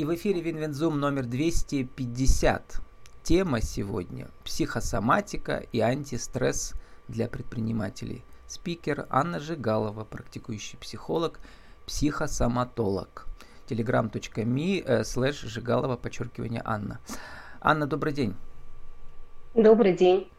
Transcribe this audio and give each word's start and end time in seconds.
И 0.00 0.04
в 0.06 0.14
эфире 0.14 0.40
Винвензум 0.40 0.98
номер 0.98 1.26
250. 1.26 2.80
Тема 3.22 3.60
сегодня– 3.60 4.28
психосоматика 4.44 5.62
и 5.72 5.80
антистресс 5.80 6.72
для 7.06 7.28
предпринимателей. 7.28 8.24
Спикер 8.46 9.06
Анна 9.10 9.40
Жигалова, 9.40 10.04
практикующий 10.04 10.78
психолог, 10.78 11.38
психосоматолог. 11.84 13.26
telegram.me 13.68 14.82
э, 14.82 15.04
слэш 15.04 15.42
Жигалова, 15.42 15.98
подчеркивание 15.98 16.62
Анна. 16.64 16.98
Анна, 17.60 17.86
добрый 17.86 18.14
день. 18.14 18.34
Добрый 19.52 19.94
день. 19.94 20.30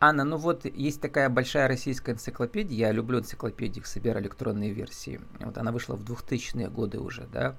Анна, 0.00 0.24
ну 0.24 0.36
вот 0.36 0.64
есть 0.64 1.00
такая 1.00 1.30
большая 1.30 1.68
российская 1.68 2.12
энциклопедия, 2.12 2.88
я 2.88 2.92
люблю 2.92 3.20
энциклопедии, 3.20 3.80
собираю 3.84 4.24
электронные 4.24 4.72
версии. 4.72 5.20
Вот 5.40 5.56
она 5.56 5.72
вышла 5.72 5.94
в 5.94 6.02
2000-е 6.02 6.68
годы 6.68 6.98
уже, 6.98 7.26
да. 7.32 7.56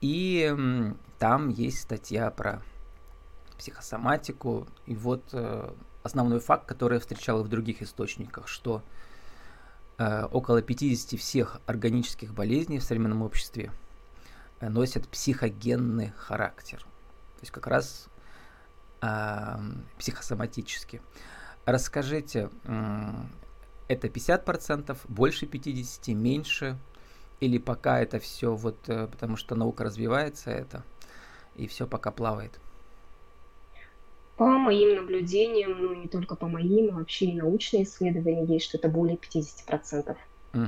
И 0.00 0.54
там 1.18 1.48
есть 1.48 1.80
статья 1.80 2.30
про 2.30 2.62
психосоматику. 3.58 4.66
И 4.86 4.94
вот 4.94 5.22
э, 5.32 5.70
основной 6.02 6.40
факт, 6.40 6.66
который 6.66 6.94
я 6.94 7.00
встречал 7.00 7.42
в 7.42 7.48
других 7.48 7.82
источниках, 7.82 8.48
что 8.48 8.82
э, 9.98 10.24
около 10.24 10.62
50 10.62 11.18
всех 11.18 11.60
органических 11.66 12.32
болезней 12.32 12.78
в 12.78 12.84
современном 12.84 13.22
обществе 13.22 13.72
э, 14.60 14.68
носят 14.68 15.08
психогенный 15.08 16.12
характер. 16.16 16.78
То 16.78 17.42
есть 17.42 17.52
как 17.52 17.66
раз 17.66 18.08
э, 19.02 19.56
психосоматически. 19.98 21.02
Расскажите, 21.64 22.48
это 23.88 24.06
50%, 24.06 24.96
больше 25.08 25.44
50%, 25.44 26.14
меньше? 26.14 26.78
Или 27.40 27.58
пока 27.58 28.00
это 28.00 28.18
все 28.18 28.54
вот, 28.54 28.76
э, 28.88 29.06
потому 29.06 29.36
что 29.36 29.54
наука 29.54 29.84
развивается 29.84 30.50
это, 30.50 30.82
и 31.56 31.66
все 31.66 31.86
пока 31.86 32.10
плавает? 32.10 32.58
По 34.36 34.46
моим 34.46 34.96
наблюдениям, 34.96 35.80
ну 35.80 35.94
не 35.94 36.08
только 36.08 36.36
по 36.36 36.46
моим, 36.46 36.94
а 36.94 36.98
вообще 36.98 37.26
и 37.26 37.36
научные 37.36 37.84
исследования 37.84 38.44
есть, 38.44 38.66
что 38.66 38.78
это 38.78 38.88
более 38.88 39.16
50%. 39.16 40.16
Угу. 40.54 40.62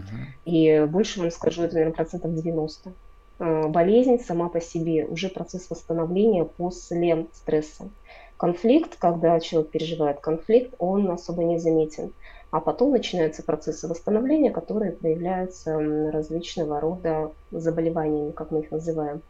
И 0.44 0.86
больше 0.88 1.20
вам 1.20 1.30
скажу, 1.30 1.62
это, 1.62 1.74
наверное, 1.74 1.94
процентов 1.94 2.34
90. 2.34 2.92
Э, 3.40 3.68
болезнь 3.68 4.18
сама 4.18 4.48
по 4.48 4.60
себе, 4.60 5.06
уже 5.06 5.28
процесс 5.28 5.70
восстановления 5.70 6.44
после 6.44 7.26
стресса. 7.32 7.88
Конфликт, 8.36 8.96
когда 8.98 9.38
человек 9.40 9.70
переживает 9.70 10.20
конфликт, 10.20 10.74
он 10.78 11.10
особо 11.10 11.44
не 11.44 11.58
заметен. 11.58 12.12
А 12.50 12.60
потом 12.60 12.90
начинаются 12.90 13.42
процессы 13.42 13.86
восстановления, 13.86 14.50
которые 14.50 14.92
проявляются 14.92 15.78
различного 16.10 16.80
рода 16.80 17.32
заболеваниями, 17.52 18.32
как 18.32 18.50
мы 18.50 18.60
их 18.60 18.70
называем. 18.70 19.22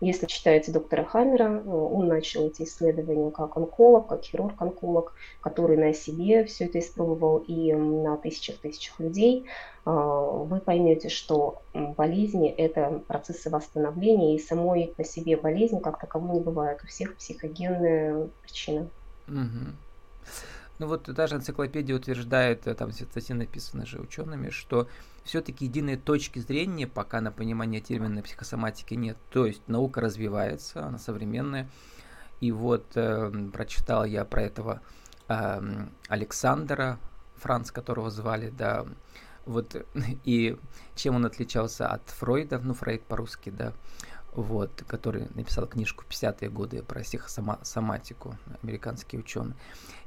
Если 0.00 0.26
читаете 0.26 0.72
доктора 0.72 1.04
Хаммера, 1.04 1.44
э, 1.44 1.68
он 1.68 2.08
начал 2.08 2.46
эти 2.48 2.64
исследования 2.64 3.30
как 3.30 3.56
онколог, 3.56 4.08
как 4.08 4.22
хирург-онколог, 4.24 5.14
который 5.40 5.78
на 5.78 5.94
себе 5.94 6.44
все 6.44 6.66
это 6.66 6.80
испробовал 6.80 7.38
и 7.38 7.72
на 7.72 8.18
тысячах-тысячах 8.18 9.00
людей. 9.00 9.46
А, 9.86 9.92
вы 9.92 10.60
поймете, 10.60 11.08
что 11.08 11.62
болезни– 11.72 12.50
это 12.58 13.00
процессы 13.06 13.48
восстановления, 13.48 14.36
и 14.36 14.38
самой 14.38 14.92
по 14.96 15.04
себе 15.04 15.38
болезни 15.38 15.78
как 15.78 15.98
таковой 15.98 16.34
не 16.34 16.40
бывает. 16.40 16.80
У 16.84 16.86
всех 16.88 17.16
психогенная 17.16 18.28
причина. 18.42 18.88
Угу. 19.28 19.72
Ну 20.78 20.86
вот 20.86 21.04
даже 21.04 21.36
энциклопедия 21.36 21.96
утверждает, 21.96 22.66
э, 22.66 22.74
там 22.74 22.92
статьи 22.92 23.34
написаны 23.34 23.86
же 23.86 23.98
учеными, 23.98 24.50
что 24.50 24.88
все-таки 25.24 25.64
единой 25.64 25.96
точки 25.96 26.38
зрения 26.38 26.86
пока 26.86 27.20
на 27.20 27.32
понимание 27.32 27.80
термина 27.80 28.22
психосоматики 28.22 28.94
нет. 28.94 29.16
То 29.30 29.46
есть 29.46 29.66
наука 29.68 30.00
развивается, 30.00 30.84
она 30.84 30.98
современная. 30.98 31.68
И 32.40 32.52
вот 32.52 32.84
э, 32.94 33.32
прочитал 33.52 34.04
я 34.04 34.24
про 34.24 34.42
этого 34.42 34.82
э, 35.28 35.86
Александра, 36.08 36.98
Франц, 37.36 37.70
которого 37.70 38.10
звали, 38.10 38.50
да, 38.50 38.86
вот, 39.46 39.86
и 40.24 40.58
чем 40.94 41.16
он 41.16 41.24
отличался 41.24 41.88
от 41.88 42.08
Фройда, 42.10 42.58
ну, 42.58 42.74
Фрейд 42.74 43.02
по-русски, 43.04 43.50
да, 43.50 43.72
вот, 44.36 44.84
который 44.86 45.28
написал 45.34 45.66
книжку 45.66 46.04
50-е 46.08 46.50
годы 46.50 46.82
про 46.82 47.00
психосоматику, 47.00 48.36
американский 48.62 49.18
ученый. 49.18 49.54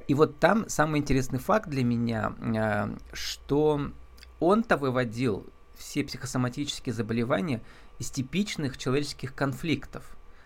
И 0.06 0.14
вот 0.14 0.38
там 0.38 0.68
самый 0.68 1.00
интересный 1.00 1.38
факт 1.38 1.68
для 1.68 1.84
меня, 1.84 2.34
а, 2.56 2.96
что 3.12 3.90
он-то 4.38 4.76
выводил 4.76 5.46
все 5.76 6.04
психосоматические 6.04 6.92
заболевания 6.92 7.60
из 7.98 8.10
типичных 8.10 8.78
человеческих 8.78 9.34
конфликтов. 9.34 10.04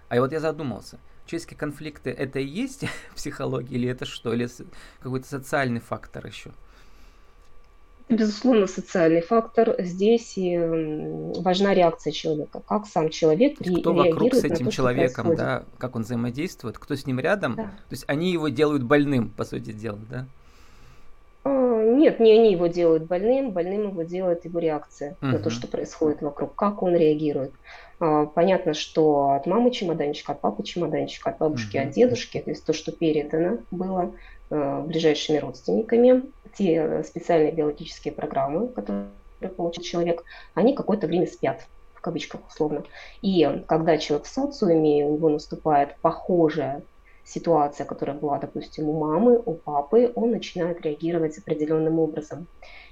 А 0.09 0.19
вот 0.21 0.33
я 0.33 0.41
задумался, 0.41 0.99
человеческие 1.27 1.59
конфликты 1.59 2.11
это 2.11 2.39
и 2.39 2.47
есть 2.47 2.85
психология 3.15 3.77
или 3.77 3.89
это 3.89 4.07
что? 4.07 4.33
Или 4.33 4.49
какой-то 5.01 5.27
социальный 5.29 5.81
фактор 5.81 6.27
еще? 6.27 6.53
Безусловно, 8.09 8.67
социальный 8.67 9.23
фактор. 9.23 9.77
Здесь 9.79 10.35
важна 10.37 11.73
реакция 11.73 12.13
человека. 12.13 12.61
Как 12.67 12.87
сам 12.87 13.09
человек 13.09 13.61
ре- 13.61 13.81
Кто 13.81 13.95
вокруг 13.95 14.35
с 14.35 14.45
этим 14.45 14.67
то, 14.67 14.73
человеком, 14.73 15.35
да, 15.35 15.65
как 15.79 15.97
он 15.97 16.03
взаимодействует, 16.03 16.79
кто 16.79 16.97
с 16.97 17.07
ним 17.07 17.19
рядом. 17.19 17.57
Да. 17.57 17.63
То 17.63 17.93
есть 17.93 18.05
они 18.07 18.31
его 18.31 18.49
делают 18.49 18.83
больным, 18.83 19.31
по 19.31 19.45
сути 19.45 19.73
дела, 19.73 19.99
да? 20.11 20.27
А, 21.45 21.83
нет, 21.83 22.21
не 22.21 22.33
они 22.33 22.53
его 22.53 22.67
делают 22.67 23.05
больным, 23.05 23.53
больным 23.53 23.89
его 23.89 24.03
делает 24.03 24.45
его 24.45 24.59
реакция 24.59 25.17
угу. 25.23 25.27
на 25.31 25.39
то, 25.39 25.49
что 25.49 25.67
происходит 25.67 26.21
вокруг, 26.21 26.55
как 26.55 26.83
он 26.83 26.95
реагирует. 26.95 27.53
А, 28.01 28.27
понятно, 28.27 28.75
что 28.75 29.31
от 29.31 29.47
мамы 29.47 29.71
чемоданчик, 29.71 30.29
от 30.29 30.41
папы 30.41 30.63
чемоданчик, 30.63 31.27
от 31.27 31.39
бабушки, 31.39 31.79
угу. 31.79 31.87
от 31.87 31.95
дедушки, 31.95 32.39
то 32.39 32.51
есть 32.51 32.67
то, 32.67 32.75
что 32.75 32.93
передано 32.93 33.59
было 33.71 34.13
э, 34.51 34.83
ближайшими 34.87 35.39
родственниками, 35.39 36.23
те 36.57 37.03
специальные 37.05 37.53
биологические 37.53 38.13
программы, 38.13 38.69
которые 38.69 39.09
получил 39.57 39.83
человек, 39.83 40.25
они 40.55 40.75
какое-то 40.75 41.07
время 41.07 41.27
спят 41.27 41.67
в 41.95 42.01
кавычках 42.01 42.47
условно. 42.49 42.85
И 43.23 43.65
когда 43.67 43.99
человек 43.99 44.27
в 44.27 44.31
социуме, 44.31 45.07
у 45.07 45.15
него 45.15 45.29
наступает 45.29 45.97
похожая 46.01 46.83
ситуация, 47.25 47.87
которая 47.87 48.17
была, 48.17 48.39
допустим, 48.39 48.89
у 48.89 48.99
мамы, 48.99 49.41
у 49.45 49.55
папы, 49.55 50.13
он 50.15 50.31
начинает 50.31 50.83
реагировать 50.83 51.39
определенным 51.39 51.99
образом. 51.99 52.47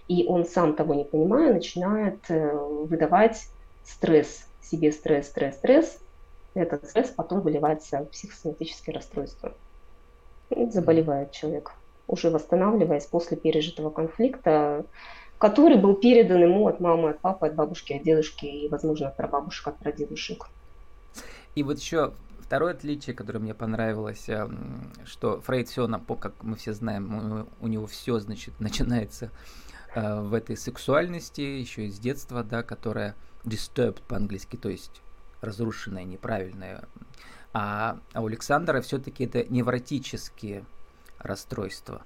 И 0.09 0.27
он 0.27 0.47
сам 0.47 0.75
того 0.75 0.95
не 0.95 1.05
понимая, 1.05 1.53
начинает 1.53 2.19
э, 2.29 2.53
выдавать 2.55 3.47
стресс, 3.85 4.47
себе 4.61 4.91
стресс, 4.93 5.29
стресс, 5.29 5.57
стресс. 5.57 5.99
Этот 6.55 6.89
стресс 6.89 7.11
потом 7.11 7.41
выливается 7.41 8.01
в 8.01 8.11
психосоматические 8.11 8.95
расстройства. 8.95 9.55
И 10.51 10.67
заболевает 10.67 11.31
человек 11.33 11.73
уже 12.13 12.31
восстанавливаясь 12.31 13.07
после 13.07 13.37
пережитого 13.37 13.91
конфликта, 13.91 14.85
который 15.39 15.79
был 15.79 15.95
передан 15.95 16.43
ему 16.43 16.69
от 16.69 16.79
мамы, 16.79 17.11
от 17.11 17.21
папы, 17.21 17.47
от 17.47 17.55
бабушки, 17.55 17.95
от 17.95 18.03
дедушки 18.03 18.45
и, 18.45 18.69
возможно, 18.69 19.09
от 19.09 19.17
прабабушек, 19.17 19.69
от 19.69 19.79
прадедушек. 19.79 20.49
И 21.55 21.63
вот 21.63 21.79
еще 21.79 22.13
второе 22.39 22.75
отличие, 22.75 23.17
которое 23.17 23.39
мне 23.39 23.55
понравилось, 23.55 24.29
эм, 24.29 24.93
что 25.07 25.41
Фрейд 25.41 25.69
все, 25.69 25.89
как 26.21 26.35
мы 26.43 26.57
все 26.57 26.75
знаем, 26.75 27.49
у 27.61 27.67
него 27.67 27.87
все, 27.87 28.19
значит, 28.19 28.53
начинается 28.61 29.31
э, 29.95 30.21
в 30.21 30.35
этой 30.35 30.59
сексуальности, 30.59 31.41
еще 31.41 31.87
из 31.87 31.99
детства, 31.99 32.45
да, 32.45 32.63
которая 32.63 33.15
disturbed 33.45 34.03
по-английски, 34.07 34.57
то 34.57 34.69
есть 34.69 35.01
разрушенная, 35.41 36.05
неправильная. 36.05 36.85
А, 37.55 37.99
а 38.13 38.23
у 38.23 38.27
Александра 38.27 38.83
все-таки 38.83 39.25
это 39.25 39.45
невротические 39.45 40.65
расстройства. 41.23 42.03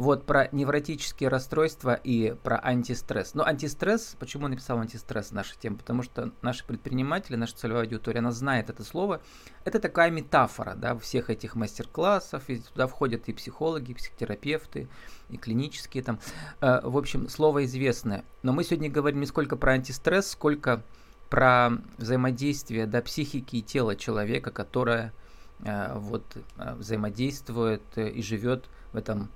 Вот 0.00 0.24
про 0.24 0.48
невротические 0.50 1.28
расстройства 1.28 1.92
и 1.92 2.34
про 2.42 2.58
антистресс. 2.58 3.34
Но 3.34 3.44
антистресс, 3.44 4.16
почему 4.18 4.48
написал 4.48 4.78
антистресс 4.78 5.30
наша 5.30 5.58
тема? 5.58 5.76
Потому 5.76 6.02
что 6.02 6.32
наши 6.40 6.64
предприниматели, 6.64 7.36
наша 7.36 7.54
целевая 7.54 7.82
аудитория, 7.82 8.20
она 8.20 8.32
знает 8.32 8.70
это 8.70 8.82
слово. 8.82 9.20
Это 9.66 9.78
такая 9.78 10.10
метафора, 10.10 10.74
да, 10.74 10.96
всех 10.96 11.28
этих 11.28 11.54
мастер-классов, 11.54 12.44
и 12.48 12.60
туда 12.60 12.86
входят 12.86 13.28
и 13.28 13.34
психологи, 13.34 13.90
и 13.90 13.94
психотерапевты, 13.94 14.88
и 15.28 15.36
клинические 15.36 16.02
там. 16.02 16.18
Э, 16.62 16.80
в 16.82 16.96
общем, 16.96 17.28
слово 17.28 17.66
известное. 17.66 18.24
Но 18.42 18.54
мы 18.54 18.64
сегодня 18.64 18.88
говорим 18.88 19.20
не 19.20 19.26
сколько 19.26 19.56
про 19.56 19.72
антистресс, 19.72 20.30
сколько 20.30 20.82
про 21.28 21.72
взаимодействие 21.98 22.86
да, 22.86 23.02
психики 23.02 23.56
и 23.56 23.62
тела 23.62 23.96
человека, 23.96 24.50
которое 24.50 25.12
вот, 25.62 26.24
э, 26.58 26.74
взаимодействует 26.74 27.82
э, 27.96 28.08
и 28.08 28.22
живет 28.22 28.64
в 28.92 28.96
этом 28.96 29.28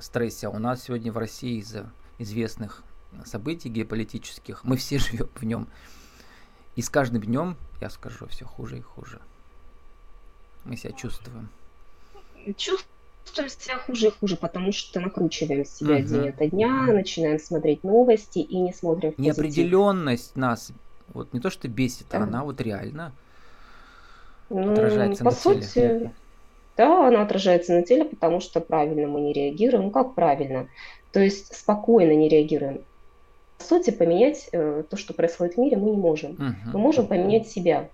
стрессе. 0.00 0.46
А 0.46 0.50
у 0.50 0.58
нас 0.58 0.84
сегодня 0.84 1.12
в 1.12 1.18
России 1.18 1.58
из-за 1.58 1.90
известных 2.18 2.82
событий 3.26 3.68
геополитических 3.68 4.64
мы 4.64 4.76
все 4.76 4.98
живем 4.98 5.28
в 5.34 5.42
нем. 5.42 5.68
И 6.76 6.82
с 6.82 6.90
каждым 6.90 7.22
днем, 7.22 7.56
я 7.80 7.90
скажу, 7.90 8.26
все 8.26 8.44
хуже 8.44 8.78
и 8.78 8.80
хуже. 8.80 9.20
Мы 10.64 10.76
себя 10.76 10.92
чувствуем. 10.92 11.48
Чувствуем 12.56 13.48
себя 13.48 13.78
хуже 13.78 14.08
и 14.08 14.10
хуже, 14.10 14.36
потому 14.36 14.72
что 14.72 15.00
накручиваем 15.00 15.64
себя 15.64 15.96
угу. 15.96 16.06
день 16.06 16.28
ото 16.28 16.48
дня, 16.48 16.86
начинаем 16.86 17.38
смотреть 17.38 17.84
новости 17.84 18.38
и 18.38 18.58
не 18.58 18.72
смотрим 18.72 19.12
в 19.12 19.18
Неопределенность 19.18 20.36
нас 20.36 20.72
Вот 21.12 21.32
не 21.32 21.40
то, 21.40 21.50
что 21.50 21.68
бесит, 21.68 22.12
а 22.14 22.22
она 22.22 22.44
вот 22.44 22.60
реально 22.60 23.12
ну, 24.48 24.72
отражается 24.72 25.24
по 25.24 25.30
на 25.30 25.36
сути, 25.36 25.66
теле. 25.74 26.12
Да, 26.76 27.08
она 27.08 27.22
отражается 27.22 27.72
на 27.72 27.82
теле, 27.82 28.04
потому 28.04 28.40
что 28.40 28.60
правильно 28.60 29.08
мы 29.08 29.20
не 29.20 29.32
реагируем. 29.32 29.86
Ну 29.86 29.90
как 29.90 30.14
правильно? 30.14 30.68
То 31.12 31.20
есть 31.20 31.54
спокойно 31.54 32.12
не 32.12 32.28
реагируем. 32.28 32.82
По 33.58 33.64
сути, 33.64 33.90
поменять 33.90 34.48
э, 34.52 34.82
то, 34.88 34.96
что 34.96 35.14
происходит 35.14 35.54
в 35.54 35.58
мире, 35.58 35.78
мы 35.78 35.90
не 35.90 35.96
можем. 35.96 36.32
Угу. 36.32 36.72
Мы 36.74 36.78
можем 36.78 37.06
поменять 37.06 37.48
себя. 37.48 37.88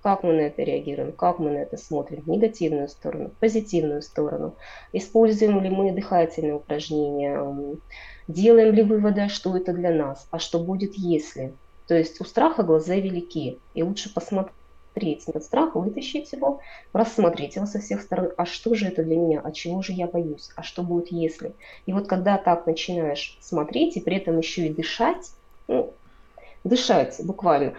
Как 0.00 0.22
мы 0.22 0.32
на 0.32 0.40
это 0.42 0.62
реагируем, 0.62 1.10
как 1.10 1.40
мы 1.40 1.50
на 1.50 1.58
это 1.58 1.76
смотрим, 1.76 2.22
в 2.22 2.28
негативную 2.28 2.88
сторону, 2.88 3.30
в 3.30 3.40
позитивную 3.40 4.00
сторону. 4.00 4.54
Используем 4.92 5.60
ли 5.60 5.70
мы 5.70 5.90
дыхательные 5.90 6.54
упражнения, 6.54 7.44
делаем 8.28 8.72
ли 8.72 8.82
выводы, 8.82 9.28
что 9.28 9.56
это 9.56 9.72
для 9.72 9.90
нас, 9.90 10.28
а 10.30 10.38
что 10.38 10.60
будет, 10.60 10.94
если. 10.94 11.52
То 11.88 11.96
есть 11.96 12.20
у 12.20 12.24
страха 12.24 12.62
глаза 12.62 12.94
велики, 12.94 13.58
и 13.74 13.82
лучше 13.82 14.14
посмотреть 14.14 14.54
этот 15.26 15.44
страх, 15.44 15.74
вытащить 15.74 16.32
его, 16.32 16.60
рассмотреть 16.92 17.56
его 17.56 17.66
со 17.66 17.78
всех 17.80 18.02
сторон, 18.02 18.32
а 18.36 18.46
что 18.46 18.74
же 18.74 18.86
это 18.86 19.02
для 19.02 19.16
меня, 19.16 19.40
а 19.42 19.52
чего 19.52 19.82
же 19.82 19.92
я 19.92 20.06
боюсь, 20.06 20.50
а 20.56 20.62
что 20.62 20.82
будет 20.82 21.12
если. 21.12 21.52
И 21.86 21.92
вот 21.92 22.06
когда 22.06 22.38
так 22.38 22.66
начинаешь 22.66 23.38
смотреть 23.40 23.96
и 23.96 24.00
при 24.00 24.16
этом 24.16 24.38
еще 24.38 24.66
и 24.66 24.74
дышать, 24.74 25.32
ну, 25.66 25.92
дышать 26.64 27.16
буквально, 27.24 27.74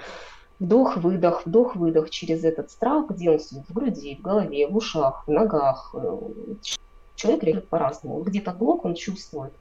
вдох-выдох, 0.59 1.45
вдох-выдох 1.45 2.09
через 2.09 2.43
этот 2.43 2.71
страх, 2.71 3.09
где 3.09 3.31
он 3.31 3.39
сидит 3.39 3.63
в 3.67 3.73
груди, 3.73 4.15
в 4.15 4.21
голове, 4.21 4.67
в 4.67 4.75
ушах, 4.75 5.23
в 5.27 5.31
ногах. 5.31 5.93
Э, 5.93 6.17
человек 7.15 7.43
реагирует 7.43 7.69
по-разному. 7.69 8.21
Где-то 8.21 8.51
блок 8.51 8.85
он 8.85 8.95
чувствует, 8.95 9.53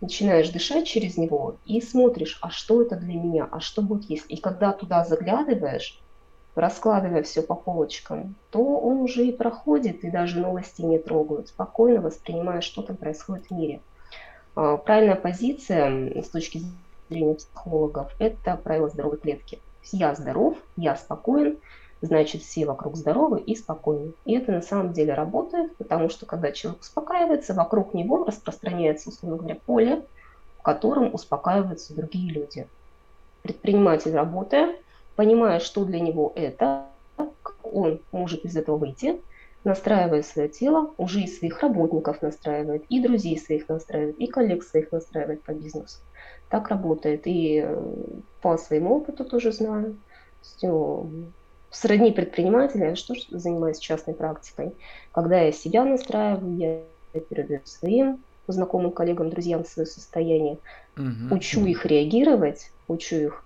начинаешь 0.00 0.50
дышать 0.50 0.86
через 0.86 1.16
него 1.16 1.56
и 1.64 1.80
смотришь, 1.80 2.38
а 2.42 2.50
что 2.50 2.82
это 2.82 2.96
для 2.96 3.14
меня, 3.14 3.48
а 3.50 3.60
что 3.60 3.82
будет 3.82 4.10
если. 4.10 4.34
И 4.34 4.40
когда 4.40 4.72
туда 4.72 5.04
заглядываешь, 5.04 6.00
раскладывая 6.54 7.22
все 7.22 7.42
по 7.42 7.54
полочкам, 7.54 8.34
то 8.50 8.60
он 8.60 8.98
уже 8.98 9.26
и 9.26 9.32
проходит, 9.32 10.04
и 10.04 10.10
даже 10.10 10.38
новости 10.38 10.82
не 10.82 10.98
трогают, 10.98 11.48
спокойно 11.48 12.00
воспринимая, 12.00 12.60
что 12.60 12.82
там 12.82 12.96
происходит 12.96 13.46
в 13.46 13.50
мире. 13.52 13.80
А, 14.54 14.76
правильная 14.76 15.16
позиция 15.16 16.22
с 16.22 16.28
точки 16.28 16.62
зрения 17.08 17.34
психологов– 17.34 18.12
это 18.18 18.56
правило 18.56 18.88
здоровой 18.88 19.18
клетки. 19.18 19.58
Я 19.90 20.14
здоров, 20.14 20.56
я 20.76 20.94
спокоен, 20.96 21.58
значит 22.02 22.42
все 22.42 22.66
вокруг 22.66 22.96
здоровы 22.96 23.40
и 23.40 23.56
спокойны. 23.56 24.12
И 24.24 24.34
это 24.34 24.52
на 24.52 24.62
самом 24.62 24.92
деле 24.92 25.14
работает, 25.14 25.74
потому 25.76 26.08
что 26.10 26.26
когда 26.26 26.52
человек 26.52 26.82
успокаивается, 26.82 27.54
вокруг 27.54 27.94
него 27.94 28.24
распространяется, 28.24 29.08
условно 29.08 29.38
говоря, 29.38 29.58
поле, 29.64 30.02
в 30.58 30.62
котором 30.62 31.14
успокаиваются 31.14 31.94
другие 31.94 32.32
люди. 32.32 32.68
Предприниматель, 33.42 34.14
работая, 34.14 34.76
понимая, 35.16 35.60
что 35.60 35.84
для 35.84 36.00
него 36.00 36.32
это, 36.34 36.86
он 37.62 38.00
может 38.12 38.44
из 38.44 38.56
этого 38.56 38.76
выйти, 38.76 39.20
настраивая 39.64 40.22
свое 40.22 40.48
тело, 40.48 40.92
уже 40.96 41.20
и 41.20 41.26
своих 41.26 41.60
работников 41.60 42.22
настраивает, 42.22 42.84
и 42.88 43.00
друзей 43.00 43.38
своих 43.38 43.68
настраивает, 43.68 44.18
и 44.18 44.26
коллег 44.26 44.64
своих 44.64 44.90
настраивает 44.92 45.42
по 45.42 45.52
бизнесу. 45.52 45.98
Так 46.48 46.68
работает. 46.68 47.26
И 47.26 47.62
э, 47.64 47.82
по 48.40 48.58
своему 48.58 48.96
опыту 48.96 49.24
тоже 49.24 49.52
знаю. 49.52 49.96
Сродни 51.70 52.12
предпринимателя, 52.12 52.90
я 52.90 52.96
что 52.96 53.14
занимаюсь 53.30 53.78
частной 53.78 54.14
практикой. 54.14 54.74
Когда 55.12 55.40
я 55.40 55.52
себя 55.52 55.84
настраиваю, 55.84 56.56
я 56.56 57.20
передаю 57.20 57.60
своим 57.64 58.22
знакомым 58.46 58.90
коллегам, 58.90 59.30
друзьям 59.30 59.64
свое 59.64 59.86
состояние, 59.86 60.58
угу. 60.96 61.36
учу 61.36 61.64
их 61.64 61.86
реагировать, 61.86 62.70
учу 62.88 63.16
их 63.16 63.44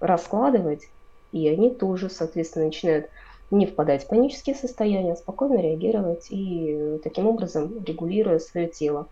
раскладывать, 0.00 0.88
и 1.36 1.48
они 1.48 1.70
тоже, 1.70 2.08
соответственно, 2.08 2.66
начинают 2.66 3.10
не 3.50 3.66
впадать 3.66 4.04
в 4.04 4.08
панические 4.08 4.56
состояния, 4.56 5.12
а 5.12 5.16
спокойно 5.16 5.60
реагировать 5.60 6.28
и 6.30 6.72
э, 6.72 6.98
таким 7.04 7.26
образом 7.26 7.84
регулируя 7.84 8.38
свое 8.38 8.68
тело. 8.68 9.06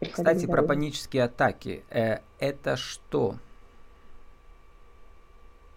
Кстати, 0.00 0.46
про 0.46 0.62
панические 0.62 1.24
атаки. 1.24 1.82
Э, 1.90 2.18
это 2.38 2.76
что? 2.76 3.34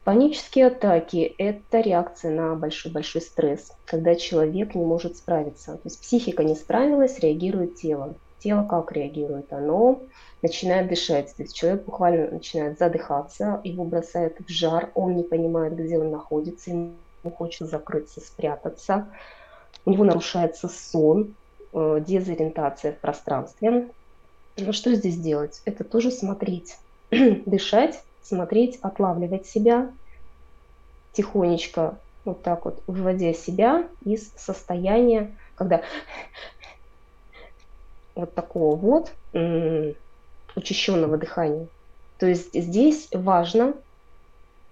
Панические 0.04 0.68
атаки– 0.68 1.34
это 1.38 1.82
реакция 1.82 2.32
на 2.32 2.56
большой-большой 2.56 3.22
стресс, 3.22 3.72
когда 3.86 4.16
человек 4.16 4.74
не 4.74 4.84
может 4.84 5.18
справиться. 5.18 5.74
То 5.74 5.82
есть 5.86 6.02
психика 6.02 6.44
не 6.44 6.56
справилась, 6.56 7.20
реагирует 7.20 7.76
тело. 7.76 8.16
Тело 8.40 8.64
как 8.64 8.92
реагирует? 8.92 9.52
Оно 9.54 10.02
начинает 10.42 10.90
дышать. 10.90 11.36
То 11.36 11.44
есть 11.44 11.56
человек 11.56 11.86
буквально 11.86 12.32
начинает 12.32 12.80
задыхаться, 12.80 13.62
его 13.64 13.84
бросает 13.84 14.38
в 14.40 14.50
жар, 14.50 14.92
он 14.96 15.16
не 15.16 15.24
понимает, 15.24 15.76
где 15.76 15.98
он 15.98 16.12
находится, 16.12 16.72
ему 16.72 16.96
хочется 17.36 17.66
закрыться, 17.66 18.22
спрятаться. 18.22 19.08
У 19.86 19.92
него 19.92 20.04
нарушается 20.04 20.68
сон, 20.68 21.36
э, 21.74 22.04
дезориентация 22.06 22.94
в 22.94 22.98
пространстве. 22.98 23.90
Но 24.58 24.74
что 24.74 24.94
здесь 24.94 25.18
делать? 25.18 25.62
Это 25.66 25.84
тоже 25.84 26.12
смотреть, 26.12 26.78
дышать, 27.12 28.02
смотреть, 28.22 28.80
отлавливать 28.82 29.46
себя, 29.46 29.92
тихонечко 31.14 31.98
вот 32.26 32.44
так 32.44 32.66
вот, 32.66 32.84
выводя 32.88 33.34
себя 33.34 33.88
из 34.06 34.32
состояния, 34.36 35.36
когда 35.56 35.82
вот 38.16 38.34
такого 38.34 38.76
вот 38.76 39.12
учащенного 40.56 41.18
дыхания. 41.18 41.68
То 42.18 42.28
есть 42.28 42.54
здесь 42.54 43.08
важно 43.12 43.74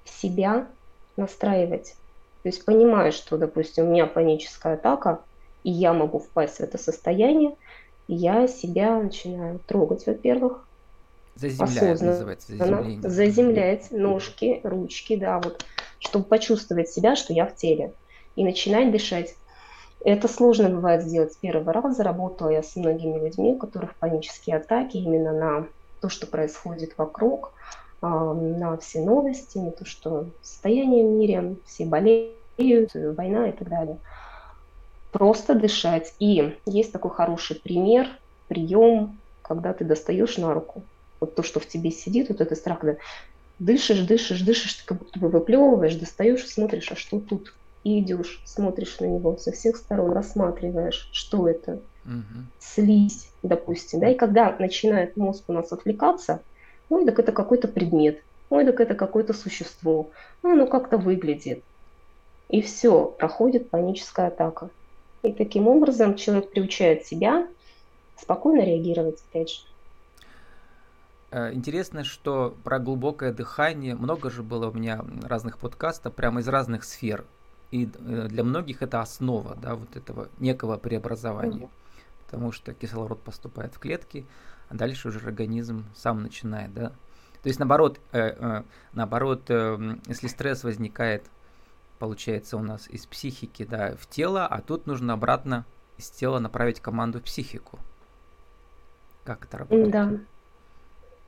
себя 0.05 0.67
настраивать. 1.17 1.95
То 2.43 2.49
есть 2.49 2.63
понимая, 2.65 3.11
что, 3.11 3.37
допустим, 3.37 3.87
у 3.87 3.91
меня 3.91 4.05
паническая 4.05 4.75
атака, 4.75 5.19
и 5.63 5.71
я 5.71 5.93
могу 5.93 6.19
впасть 6.19 6.57
в 6.57 6.61
это 6.61 6.77
состояние, 6.77 7.55
я 8.07 8.47
себя 8.47 8.99
начинаю 8.99 9.59
трогать, 9.67 10.05
во-первых, 10.05 10.65
Заземлять 11.35 12.01
называется, 12.01 12.57
заземление. 12.57 13.09
Заземлять 13.09 13.91
ножки, 13.91 14.59
ручки, 14.63 15.15
да, 15.15 15.39
вот, 15.39 15.65
чтобы 15.99 16.25
почувствовать 16.25 16.89
себя, 16.89 17.15
что 17.15 17.33
я 17.33 17.45
в 17.45 17.55
теле. 17.55 17.93
И 18.35 18.43
начинать 18.43 18.91
дышать. 18.91 19.35
Это 20.03 20.27
сложно 20.29 20.69
бывает 20.69 21.03
сделать 21.03 21.33
с 21.33 21.37
первого 21.37 21.73
раза. 21.73 22.03
Работала 22.03 22.49
я 22.49 22.63
с 22.63 22.75
многими 22.75 23.19
людьми, 23.19 23.53
у 23.53 23.57
которых 23.57 23.95
панические 23.97 24.57
атаки 24.57 24.97
именно 24.97 25.33
на 25.33 25.67
то, 25.99 26.09
что 26.09 26.25
происходит 26.25 26.97
вокруг, 26.97 27.51
а, 28.01 28.33
на 28.33 28.77
все 28.77 29.01
новости, 29.01 29.57
на 29.57 29.71
то, 29.71 29.85
что 29.85 30.27
состояние 30.41 31.05
в 31.05 31.09
мире, 31.09 31.55
все 31.65 31.85
болеют, 31.85 32.91
война 32.93 33.49
и 33.49 33.51
так 33.51 33.67
далее. 33.67 33.97
Просто 35.11 35.53
дышать. 35.53 36.13
И 36.19 36.57
есть 36.65 36.93
такой 36.93 37.11
хороший 37.11 37.57
пример, 37.57 38.07
прием, 38.47 39.17
когда 39.41 39.73
ты 39.73 39.83
достаешь 39.83 40.37
на 40.37 40.53
руку. 40.53 40.83
Вот 41.19 41.35
то, 41.35 41.43
что 41.43 41.59
в 41.59 41.67
тебе 41.67 41.91
сидит, 41.91 42.29
вот 42.29 42.39
этот 42.39 42.57
страх, 42.57 42.79
когда 42.79 42.97
дышишь, 43.59 43.99
дышишь, 43.99 44.41
дышишь, 44.41 44.75
ты 44.75 44.85
как 44.85 44.99
будто 44.99 45.19
бы 45.19 45.27
выплевываешь, 45.27 45.95
достаешь, 45.95 46.47
смотришь, 46.47 46.91
а 46.91 46.95
что 46.95 47.19
тут? 47.19 47.53
И 47.83 47.99
идешь, 47.99 48.41
смотришь 48.45 48.99
на 48.99 49.05
него 49.05 49.37
со 49.37 49.51
всех 49.51 49.77
сторон, 49.77 50.11
рассматриваешь, 50.11 51.09
что 51.11 51.47
это, 51.47 51.79
угу. 52.05 52.45
слизь, 52.59 53.31
допустим, 53.43 53.99
да, 53.99 54.09
и 54.09 54.15
когда 54.15 54.55
начинает 54.59 55.17
мозг 55.17 55.43
у 55.47 55.53
нас 55.53 55.71
отвлекаться, 55.71 56.41
ой, 56.89 57.05
так 57.05 57.19
это 57.19 57.31
какой-то 57.31 57.67
предмет, 57.67 58.21
ой, 58.49 58.65
так 58.65 58.79
это 58.79 58.95
какое-то 58.95 59.33
существо, 59.33 60.09
ну, 60.43 60.53
оно 60.53 60.67
как-то 60.67 60.97
выглядит, 60.97 61.63
и 62.49 62.61
все, 62.61 63.05
проходит 63.05 63.69
паническая 63.69 64.27
атака. 64.27 64.69
И 65.21 65.33
таким 65.33 65.67
образом 65.67 66.15
человек 66.15 66.49
приучает 66.51 67.05
себя 67.05 67.47
спокойно 68.17 68.65
реагировать, 68.65 69.21
опять 69.29 69.49
же. 69.51 69.61
Э, 71.31 71.53
интересно, 71.53 72.03
что 72.03 72.55
про 72.63 72.79
глубокое 72.79 73.31
дыхание 73.33 73.95
много 73.95 74.29
же 74.29 74.43
было 74.43 74.69
у 74.69 74.73
меня 74.73 75.03
разных 75.23 75.59
подкастов, 75.59 76.13
прямо 76.15 76.39
из 76.39 76.47
разных 76.47 76.83
сфер. 76.83 77.25
И 77.71 77.85
э, 77.85 78.27
для 78.29 78.43
многих 78.43 78.81
это 78.81 79.01
основа 79.01 79.55
да, 79.55 79.75
вот 79.75 79.95
этого 79.95 80.29
некого 80.39 80.77
преобразования. 80.77 81.69
Потому 82.25 82.51
что 82.51 82.73
кислород 82.73 83.21
поступает 83.21 83.73
в 83.75 83.79
клетки, 83.79 84.25
а 84.69 84.75
дальше 84.75 85.07
уже 85.07 85.19
организм 85.19 85.85
сам 85.95 86.21
начинает, 86.21 86.73
да. 86.73 86.89
То 87.41 87.47
есть 87.47 87.59
наоборот, 87.59 87.99
э, 88.11 88.19
э, 88.19 88.63
наоборот, 88.93 89.43
э, 89.49 89.95
если 90.07 90.27
стресс 90.27 90.63
возникает, 90.63 91.23
получается 91.97 92.57
у 92.57 92.61
нас 92.61 92.87
из 92.89 93.05
психики, 93.05 93.65
да, 93.65 93.95
в 93.97 94.07
тело, 94.07 94.45
а 94.45 94.61
тут 94.61 94.87
нужно 94.87 95.13
обратно 95.13 95.65
из 95.97 96.09
тела 96.09 96.39
направить 96.39 96.79
команду 96.79 97.19
в 97.19 97.23
психику. 97.23 97.79
Как 99.23 99.45
это 99.45 99.59
работает? 99.59 99.91
Да. 99.91 100.11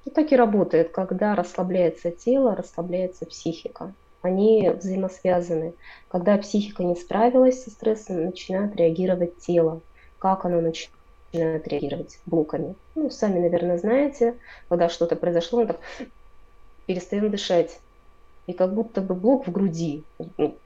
И 0.06 0.10
так 0.10 0.32
и 0.32 0.36
работает, 0.36 0.92
когда 0.92 1.36
расслабляется 1.36 2.12
тело, 2.12 2.56
расслабляется 2.56 3.26
психика 3.26 3.94
они 4.22 4.70
взаимосвязаны. 4.70 5.74
Когда 6.10 6.38
психика 6.38 6.84
не 6.84 6.96
справилась 6.96 7.64
со 7.64 7.70
стрессом, 7.70 8.26
начинает 8.26 8.76
реагировать 8.76 9.38
тело. 9.40 9.82
Как 10.20 10.46
оно 10.46 10.62
начинает 10.62 11.68
реагировать? 11.68 12.20
Блоками. 12.26 12.76
Ну, 12.96 13.10
сами, 13.10 13.40
наверное, 13.40 13.78
знаете, 13.78 14.38
когда 14.70 14.90
что-то 14.90 15.16
произошло, 15.16 15.62
он 15.62 15.68
так 15.68 15.80
перестаем 16.86 17.32
дышать. 17.32 17.80
и 18.48 18.54
как 18.54 18.74
будто 18.74 19.02
бы 19.02 19.16
блок 19.16 19.48
в 19.48 19.52
груди, 19.52 20.04
ну, 20.38 20.58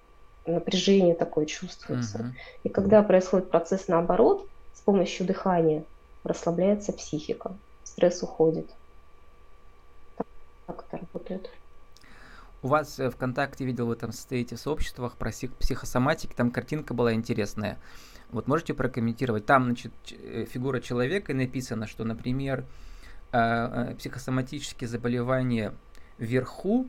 напряжение 0.46 1.16
такое 1.16 1.46
чувствуется. 1.46 2.20
Угу. 2.20 2.28
И 2.64 2.70
когда 2.70 3.04
происходит 3.04 3.50
процесс 3.50 3.88
наоборот, 3.88 4.48
с 4.74 4.82
помощью 4.82 5.26
дыхания 5.26 5.84
расслабляется 6.24 6.94
психика, 6.94 7.56
стресс 7.84 8.24
уходит. 8.24 8.70
Так, 10.18 10.28
так 10.66 10.86
это 10.88 10.98
работает. 10.98 11.50
У 12.66 12.68
вас 12.68 13.00
э, 13.00 13.12
ВКонтакте 13.12 13.64
видел, 13.64 13.86
вы 13.86 13.96
там 13.96 14.12
состоите 14.12 14.56
в 14.56 14.60
сообществах 14.60 15.18
про 15.18 15.30
психосоматики, 15.30 16.34
там 16.34 16.50
картинка 16.50 16.96
была 16.96 17.14
интересная. 17.14 17.78
Вот 18.32 18.48
можете 18.48 18.74
прокомментировать? 18.74 19.46
Там, 19.46 19.66
значит, 19.66 19.94
э, 20.10 20.46
фигура 20.46 20.80
человека 20.80 21.32
и 21.32 21.36
написано, 21.36 21.86
что, 21.86 22.04
например, 22.06 22.66
э, 23.34 23.94
психосоматические 24.00 24.88
заболевания 24.88 25.76
вверху, 26.18 26.88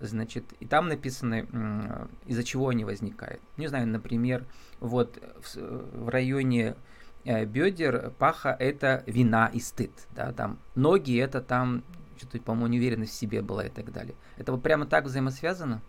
значит, 0.00 0.44
и 0.60 0.66
там 0.66 0.88
написано, 0.88 2.08
из-за 2.26 2.44
чего 2.44 2.68
они 2.68 2.84
возникают. 2.84 3.40
Не 3.56 3.68
знаю, 3.68 3.86
например, 3.86 4.44
вот 4.80 5.22
в 5.54 6.08
районе 6.08 6.76
бедер, 7.24 8.10
паха– 8.18 8.56
это 8.58 9.04
вина 9.06 9.50
и 9.52 9.60
стыд, 9.60 9.92
да, 10.16 10.32
там 10.32 10.58
ноги– 10.74 11.16
это 11.18 11.40
там 11.40 11.84
что-то, 12.18 12.38
по-моему, 12.40 12.74
неуверенность 12.74 13.12
в 13.12 13.16
себе 13.16 13.42
была 13.42 13.66
и 13.66 13.70
так 13.70 13.92
далее. 13.92 14.14
Это 14.36 14.52
вот 14.52 14.62
прямо 14.62 14.86
так 14.86 15.04
взаимосвязано 15.04 15.80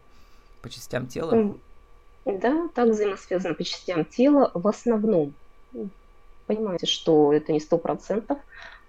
по 0.62 0.70
частям 0.70 1.08
тела? 1.08 1.56
Да, 2.26 2.70
так 2.76 2.90
взаимосвязано 2.90 3.56
по 3.56 3.64
частям 3.64 4.06
тела 4.06 4.52
в 4.54 4.68
основном. 4.68 5.34
Понимаете, 6.48 6.86
что 6.86 7.34
это 7.34 7.52
не 7.52 7.60
сто 7.60 7.78
процентов. 7.78 8.38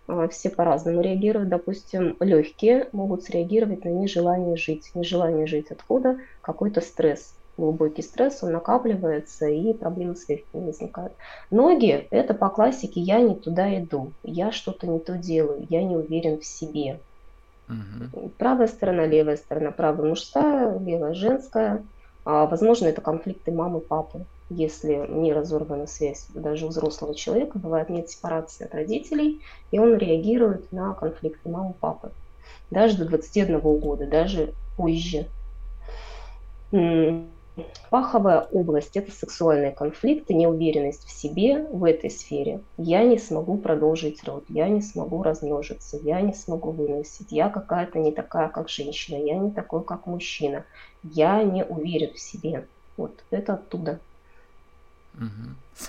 А, 0.07 0.29
все 0.29 0.51
по-разному 0.51 1.03
реагируют. 1.03 1.49
Допустим, 1.49 2.17
легкие 2.21 2.89
могут 2.93 3.25
среагировать 3.25 3.85
на 3.85 3.91
нежелание 3.91 4.57
жить. 4.57 4.91
Нежелание 4.95 5.47
жить 5.47 5.71
откуда? 5.71 6.19
Какой-то 6.41 6.81
стресс 6.81 7.35
глубокий 7.61 8.03
стресс, 8.03 8.43
он 8.43 8.53
накапливается 8.53 9.47
и 9.47 9.73
проблемы 9.73 10.17
с 10.17 10.29
легкими 10.29 10.67
возникают. 10.67 11.13
Ноги– 11.51 12.07
это 12.11 12.35
по 12.35 12.49
классике 12.49 13.01
«я 13.01 13.21
не 13.21 13.35
туда 13.35 13.79
иду», 13.79 14.13
«я 14.23 14.51
что-то 14.51 14.87
не 14.87 14.99
то 14.99 15.17
делаю», 15.17 15.67
«я 15.69 15.83
не 15.83 15.97
уверен 15.97 16.41
в 16.41 16.45
себе». 16.45 16.99
Угу. 17.71 18.31
Правая 18.39 18.67
сторона, 18.67 19.07
левая 19.07 19.37
сторона, 19.37 19.71
правая 19.71 20.09
мужская, 20.09 20.79
левая 20.79 21.15
женская. 21.15 21.85
А, 22.25 22.47
возможно, 22.47 22.87
это 22.87 23.01
конфликты 23.01 23.53
мамы, 23.53 23.81
папы, 23.81 24.25
если 24.51 25.07
не 25.09 25.33
разорвана 25.33 25.87
связь. 25.87 26.27
Даже 26.35 26.67
у 26.67 26.69
взрослого 26.69 27.15
человека 27.15 27.59
бывает 27.59 27.89
нет 27.89 28.11
сепарации 28.11 28.65
от 28.65 28.75
родителей, 28.75 29.41
и 29.71 29.79
он 29.79 29.97
реагирует 29.97 30.71
на 30.73 30.93
конфликты 30.95 31.49
мамы, 31.49 31.75
папы. 31.79 32.11
Даже 32.71 32.99
до 32.99 33.05
21 33.07 33.61
года, 33.61 34.07
даже 34.07 34.53
позже. 34.77 35.27
Паховая 37.91 38.41
область– 38.41 38.91
это 38.97 39.11
сексуальные 39.11 39.73
конфликты, 39.73 40.35
неуверенность 40.35 41.05
в 41.05 41.11
себе 41.11 41.67
в 41.67 41.85
этой 41.85 42.11
сфере. 42.11 42.61
Я 42.77 43.05
не 43.05 43.19
смогу 43.19 43.59
продолжить 43.59 44.23
род, 44.25 44.45
я 44.49 44.69
не 44.69 44.81
смогу 44.81 45.23
размножиться, 45.23 45.97
я 46.03 46.21
не 46.21 46.35
смогу 46.35 46.71
выносить, 46.71 47.33
я 47.33 47.49
какая-то 47.49 47.99
не 47.99 48.13
такая, 48.13 48.49
как 48.49 48.69
женщина, 48.69 49.17
я 49.17 49.37
не 49.37 49.51
такой, 49.51 49.83
как 49.85 50.07
мужчина, 50.07 50.65
я 51.03 51.43
не 51.43 51.65
уверен 51.65 52.15
в 52.15 52.19
себе. 52.19 52.67
Вот 52.97 53.25
это 53.31 53.55
оттуда. 53.55 54.01
Угу. 55.15 55.89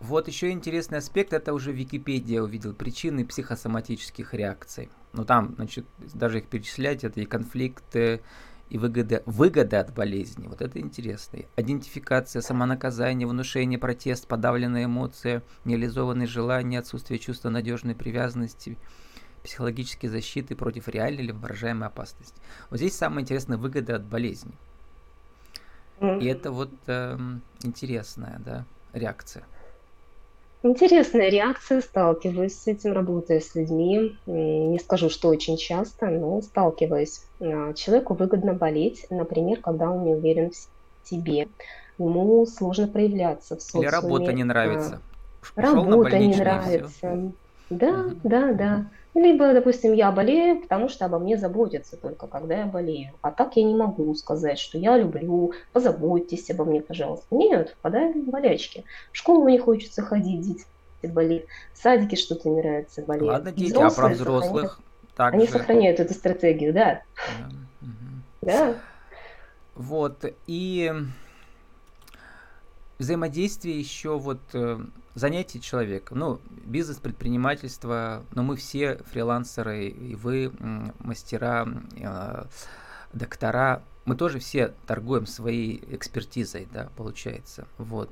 Вот 0.00 0.28
еще 0.28 0.50
интересный 0.50 0.98
аспект, 0.98 1.34
это 1.34 1.52
уже 1.52 1.72
в 1.72 1.74
Википедии 1.74 2.34
я 2.34 2.42
увидел, 2.42 2.72
причины 2.72 3.26
психосоматических 3.26 4.32
реакций. 4.32 4.88
Ну 5.12 5.26
там, 5.26 5.54
значит, 5.56 5.84
даже 5.98 6.38
их 6.38 6.46
перечислять, 6.46 7.04
это 7.04 7.20
и 7.20 7.26
конфликты, 7.26 8.22
и 8.70 8.78
выгода, 8.78 9.22
выгода 9.26 9.80
от 9.80 9.92
болезни. 9.92 10.46
Вот 10.46 10.62
это 10.62 10.78
интересно. 10.78 11.40
Идентификация, 11.56 12.40
самонаказание, 12.40 13.26
внушение, 13.26 13.78
протест, 13.78 14.28
подавленная 14.28 14.84
эмоция, 14.84 15.42
нереализованные 15.64 16.28
желания, 16.28 16.78
отсутствие 16.78 17.18
чувства 17.18 17.50
надежной 17.50 17.96
привязанности, 17.96 18.78
психологические 19.42 20.10
защиты 20.10 20.54
против 20.54 20.86
реальной 20.88 21.24
или 21.24 21.32
воображаемой 21.32 21.88
опасности. 21.88 22.40
Вот 22.70 22.78
здесь 22.78 22.96
самое 22.96 23.22
интересное 23.22 23.58
выгода 23.58 23.96
от 23.96 24.04
болезни. 24.04 24.52
И 26.00 26.24
это 26.26 26.50
вот 26.50 26.72
э, 26.86 27.18
интересная 27.62 28.40
да, 28.42 28.64
реакция. 28.94 29.44
Интересная 30.62 31.30
реакция, 31.30 31.80
сталкиваюсь 31.80 32.60
с 32.60 32.66
этим, 32.66 32.92
работаю 32.92 33.40
с 33.40 33.54
людьми. 33.54 34.18
Не 34.26 34.78
скажу, 34.78 35.08
что 35.08 35.28
очень 35.28 35.56
часто, 35.56 36.06
но 36.06 36.42
сталкиваюсь. 36.42 37.22
А, 37.40 37.72
человеку 37.72 38.14
выгодно 38.14 38.52
болеть, 38.52 39.06
например, 39.08 39.60
когда 39.62 39.90
он 39.90 40.04
не 40.04 40.14
уверен 40.14 40.50
в 40.50 41.08
себе. 41.08 41.48
Ему 41.98 42.44
сложно 42.44 42.88
проявляться 42.88 43.56
в 43.56 43.62
социуме. 43.62 43.86
Или 43.86 43.90
работа 43.90 44.32
не 44.34 44.44
нравится. 44.44 45.02
А, 45.56 45.62
работа 45.62 46.18
не 46.18 46.36
нравится. 46.36 47.32
Да, 47.70 48.06
угу. 48.06 48.20
да, 48.24 48.52
да. 48.52 48.90
Либо, 49.14 49.52
допустим, 49.52 49.92
я 49.92 50.12
болею, 50.12 50.60
потому 50.60 50.88
что 50.88 51.06
обо 51.06 51.18
мне 51.18 51.36
заботятся 51.36 51.96
только, 51.96 52.26
когда 52.28 52.60
я 52.60 52.66
болею. 52.66 53.10
А 53.22 53.32
так 53.32 53.56
я 53.56 53.64
не 53.64 53.74
могу 53.74 54.14
сказать, 54.14 54.58
что 54.58 54.78
я 54.78 54.96
люблю, 54.96 55.52
позаботьтесь 55.72 56.48
обо 56.50 56.64
мне, 56.64 56.80
пожалуйста. 56.80 57.26
Нет, 57.32 57.70
впадаю 57.78 58.12
в 58.12 58.30
болячки. 58.30 58.84
В 59.10 59.16
школу 59.16 59.48
не 59.48 59.58
хочется 59.58 60.02
ходить, 60.02 60.42
дети 60.46 60.64
болеют. 61.12 61.46
В 61.72 61.78
садике 61.78 62.16
что-то 62.16 62.48
не 62.48 62.60
нравится, 62.60 63.02
болеют. 63.02 63.32
Ладно, 63.32 63.52
дети, 63.52 63.70
Взрослые 63.70 64.06
а 64.06 64.08
про 64.08 64.14
взрослых? 64.14 64.80
Также... 65.16 65.38
Они 65.38 65.46
сохраняют 65.48 65.98
эту 65.98 66.14
стратегию, 66.14 66.72
да. 66.72 67.02
Да. 68.40 68.66
да. 68.70 68.74
Вот, 69.74 70.24
и 70.46 70.92
взаимодействие 73.00 73.80
еще 73.80 74.18
вот 74.18 74.40
э, 74.52 74.78
занятий 75.14 75.60
человека, 75.60 76.14
ну, 76.14 76.38
бизнес, 76.66 76.98
предпринимательство, 76.98 78.22
но 78.34 78.42
мы 78.42 78.56
все 78.56 78.98
фрилансеры, 79.10 79.88
и 79.88 80.14
вы 80.14 80.52
мастера, 80.98 81.66
э, 81.96 82.44
доктора, 83.14 83.82
мы 84.04 84.16
тоже 84.16 84.38
все 84.38 84.74
торгуем 84.86 85.26
своей 85.26 85.82
экспертизой, 85.90 86.68
да, 86.72 86.90
получается, 86.96 87.66
вот. 87.78 88.10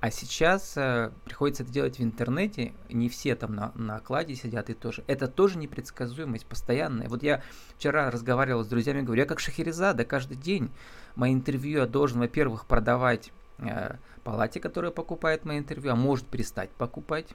А 0.00 0.10
сейчас 0.10 0.76
э, 0.76 1.12
приходится 1.24 1.62
это 1.62 1.72
делать 1.72 1.98
в 1.98 2.02
интернете, 2.02 2.72
не 2.90 3.08
все 3.08 3.36
там 3.36 3.54
на, 3.54 3.72
на 3.76 3.96
окладе 3.96 4.34
сидят 4.34 4.68
и 4.68 4.74
тоже. 4.74 5.04
Это 5.06 5.28
тоже 5.28 5.56
непредсказуемость 5.58 6.44
постоянная. 6.44 7.08
Вот 7.08 7.22
я 7.22 7.40
вчера 7.78 8.10
разговаривал 8.10 8.64
с 8.64 8.68
друзьями, 8.68 9.00
говорю, 9.00 9.22
я 9.22 9.26
как 9.26 9.40
Шахерезада, 9.40 10.04
каждый 10.04 10.36
день 10.36 10.70
мои 11.14 11.32
интервью 11.32 11.78
я 11.78 11.86
должен, 11.86 12.18
во-первых, 12.18 12.66
продавать 12.66 13.32
э, 13.58 13.96
палате, 14.22 14.60
которая 14.60 14.90
покупает 14.90 15.44
мои 15.44 15.58
интервью, 15.58 15.92
а 15.92 15.96
может 15.96 16.26
перестать 16.26 16.70
покупать. 16.70 17.28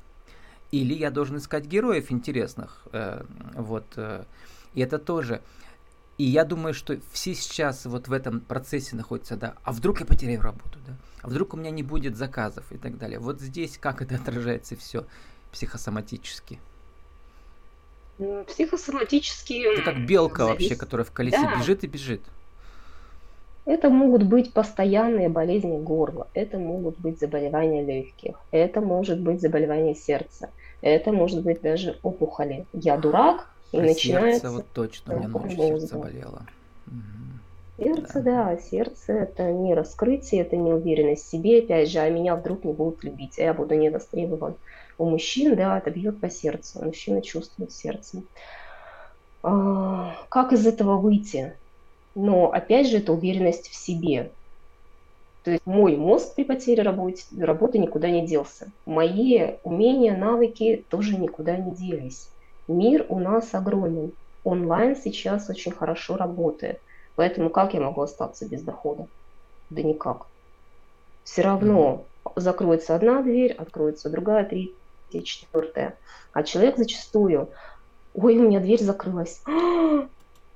Или 0.71 0.93
я 0.93 1.09
должен 1.09 1.37
искать 1.37 1.65
героев 1.65 2.11
интересных. 2.11 2.83
Э, 2.91 3.23
вот. 3.55 3.85
Э, 3.95 4.25
и 4.73 4.81
это 4.81 4.99
тоже. 4.99 5.41
И 6.17 6.25
я 6.25 6.43
думаю, 6.43 6.73
что 6.73 6.99
все 7.11 7.33
сейчас 7.33 7.85
вот 7.85 8.09
в 8.09 8.13
этом 8.13 8.41
процессе 8.41 8.95
находятся, 8.95 9.37
да, 9.37 9.55
а 9.63 9.71
вдруг 9.71 10.01
я 10.01 10.05
потеряю 10.05 10.41
работу, 10.41 10.77
да, 10.85 10.97
а 11.21 11.29
вдруг 11.29 11.53
у 11.53 11.57
меня 11.57 11.71
не 11.71 11.81
будет 11.81 12.17
заказов 12.17 12.69
и 12.73 12.77
так 12.77 12.97
далее. 12.97 13.19
Вот 13.19 13.39
здесь 13.39 13.77
как 13.77 14.01
это 14.01 14.15
отражается 14.15 14.75
все 14.75 15.05
психосоматически? 15.53 16.59
Психосоматически... 18.47 19.53
Это 19.53 19.93
как 19.93 20.05
белка 20.05 20.43
завис... 20.43 20.59
вообще, 20.59 20.75
которая 20.75 21.05
в 21.05 21.11
колесе 21.11 21.41
да. 21.41 21.57
бежит 21.57 21.85
и 21.85 21.87
бежит. 21.87 22.21
Это 23.69 23.91
могут 23.91 24.23
быть 24.23 24.51
постоянные 24.51 25.29
болезни 25.29 25.77
горла, 25.77 26.25
это 26.33 26.57
могут 26.57 26.97
быть 26.97 27.19
заболевания 27.19 27.85
легких, 27.85 28.39
это 28.49 28.81
может 28.81 29.21
быть 29.21 29.41
заболевание 29.41 29.93
сердца, 29.93 30.49
это 30.81 31.11
может 31.11 31.43
быть 31.43 31.61
даже 31.61 31.99
опухоли. 32.01 32.65
Я 32.73 32.97
дурак, 32.97 33.47
и 33.71 33.77
а 33.77 33.83
начинается... 33.83 34.39
Сердце 34.39 34.55
вот 34.55 34.65
точно, 34.73 35.13
у 35.13 35.19
меня 35.19 35.27
ночью 35.27 35.79
сердце 35.79 35.97
болело. 35.99 36.41
Сердце, 37.77 38.21
да. 38.21 38.21
да, 38.21 38.57
сердце 38.57 39.13
это 39.13 39.51
не 39.51 39.75
раскрытие, 39.75 40.41
это 40.41 40.57
не 40.57 40.73
уверенность 40.73 41.27
в 41.27 41.29
себе, 41.29 41.59
опять 41.59 41.91
же, 41.91 41.99
а 41.99 42.09
меня 42.09 42.35
вдруг 42.35 42.63
не 42.63 42.73
будут 42.73 43.03
любить, 43.03 43.37
а 43.37 43.43
я 43.43 43.53
буду 43.53 43.75
недостребован. 43.75 44.55
У 44.97 45.05
мужчин, 45.05 45.55
да, 45.55 45.77
это 45.77 45.91
бьет 45.91 46.19
по 46.19 46.31
сердцу, 46.31 46.83
мужчина 46.83 47.21
чувствует 47.21 47.71
сердцем. 47.71 48.23
А, 49.43 50.15
как 50.29 50.53
из 50.53 50.65
этого 50.65 50.97
выйти? 50.97 51.53
Но 52.15 52.51
опять 52.51 52.87
же, 52.87 52.97
это 52.97 53.13
уверенность 53.13 53.69
в 53.69 53.75
себе. 53.75 54.31
То 55.43 55.51
есть 55.51 55.65
мой 55.65 55.95
мозг 55.95 56.35
при 56.35 56.43
потере 56.43 56.83
работы, 56.83 57.21
работы 57.39 57.77
никуда 57.77 58.09
не 58.09 58.25
делся. 58.25 58.71
Мои 58.85 59.57
умения, 59.63 60.15
навыки 60.15 60.85
тоже 60.89 61.17
никуда 61.17 61.55
не 61.55 61.73
делись. 61.75 62.29
Мир 62.67 63.05
у 63.09 63.19
нас 63.19 63.53
огромен. 63.53 64.11
Онлайн 64.43 64.95
сейчас 64.95 65.49
очень 65.49 65.71
хорошо 65.71 66.17
работает. 66.17 66.81
Поэтому 67.15 67.49
как 67.49 67.73
я 67.73 67.81
могу 67.81 68.01
остаться 68.01 68.47
без 68.47 68.63
дохода? 68.63 69.07
Да 69.69 69.81
никак. 69.81 70.27
Все 71.23 71.41
равно 71.41 72.05
закроется 72.35 72.95
одна 72.95 73.21
дверь, 73.21 73.53
откроется 73.53 74.09
другая, 74.09 74.45
третья, 74.45 75.21
четвертая. 75.23 75.97
А 76.33 76.43
человек 76.43 76.77
зачастую, 76.77 77.51
ой, 78.13 78.37
у 78.37 78.43
меня 78.43 78.59
дверь 78.59 78.81
закрылась. 78.81 79.41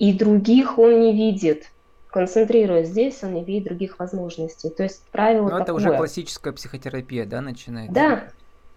И 0.03 0.11
других 0.11 0.77
он 0.79 0.99
не 0.99 1.13
видит. 1.13 1.71
Концентрируясь 2.09 2.89
здесь, 2.89 3.23
он 3.23 3.35
не 3.35 3.43
видит 3.45 3.69
других 3.69 3.99
возможностей. 3.99 4.69
То 4.69 4.83
есть 4.83 5.01
правило 5.13 5.43
Но 5.43 5.49
такое. 5.51 5.63
это 5.63 5.73
уже 5.75 5.95
классическая 5.95 6.51
психотерапия, 6.51 7.25
да, 7.25 7.39
начинается? 7.39 7.93
Да, 7.93 8.23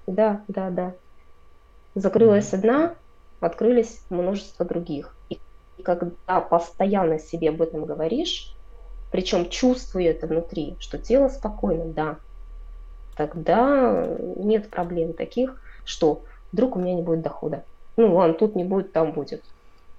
да, 0.06 0.40
да, 0.47 0.71
да. 0.71 0.95
Закрылась 1.97 2.52
mm-hmm. 2.52 2.59
одна, 2.59 2.95
открылись 3.40 4.02
множество 4.09 4.64
других. 4.64 5.16
И 5.28 5.40
когда 5.83 6.12
постоянно 6.42 7.18
себе 7.18 7.49
об 7.49 7.61
этом 7.61 7.87
говоришь, 7.87 8.54
причем 9.11 9.49
чувствуя 9.49 10.12
это 10.12 10.28
внутри, 10.28 10.76
что 10.78 10.97
тело 10.97 11.26
спокойно, 11.26 11.87
да, 11.87 12.18
тогда 13.16 14.16
нет 14.37 14.71
проблем 14.71 15.12
таких, 15.12 15.61
что 15.85 16.23
вдруг 16.52 16.76
у 16.76 16.78
меня 16.78 16.95
не 16.95 17.02
будет 17.02 17.23
дохода. 17.23 17.64
Ну 17.97 18.14
ладно, 18.14 18.35
тут 18.35 18.54
не 18.54 18.62
будет, 18.62 18.92
там 18.92 19.11
будет. 19.11 19.42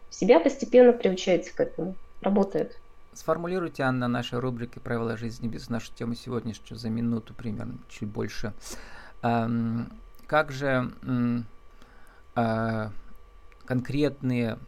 Себя 0.09 0.39
постепенно 0.39 0.93
приучаете 0.93 1.51
к 1.51 1.59
этому. 1.59 1.95
Работает. 2.21 2.79
Сформулируйте, 3.13 3.83
Анна, 3.83 4.07
нашей 4.07 4.39
рубрики 4.39 4.79
«Правила 4.79 5.17
жизни 5.17 5.47
без» 5.47 5.69
нашу 5.69 5.91
тему 5.93 6.13
сегодняшнюю 6.13 6.77
за 6.77 6.89
минуту 6.89 7.33
примерно, 7.33 7.79
чуть 7.89 8.07
больше. 8.07 8.53
Как 9.21 10.51
же 10.51 10.91
э, 12.35 12.89
конкретные, 13.65 14.59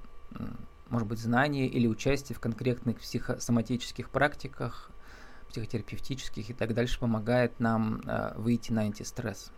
может 0.90 1.08
быть, 1.08 1.20
знания 1.20 1.68
или 1.68 1.86
участие 1.86 2.36
в 2.36 2.40
конкретных 2.40 3.00
психосоматических 3.00 4.10
практиках, 4.10 4.90
психотерапевтических 5.50 6.50
и 6.50 6.54
так 6.54 6.74
дальше 6.74 7.00
помогает 7.00 7.60
нам 7.60 8.02
э, 8.06 8.34
выйти 8.36 8.72
на 8.72 8.82
антистресс? 8.82 9.52